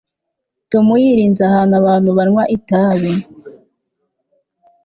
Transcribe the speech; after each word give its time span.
tom 0.71 0.87
yirinze 1.03 1.41
ahantu 1.49 1.73
abantu 1.81 2.09
banywa 2.17 2.43
itabi 2.57 3.11